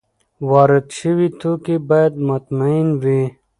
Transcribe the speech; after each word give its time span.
وارد 0.51 0.85
شوي 0.99 1.27
توکي 1.39 1.75
باید 1.89 2.13
مطمین 2.29 2.87
وي. 3.03 3.21